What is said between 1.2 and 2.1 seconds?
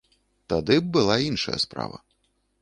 іншая справа.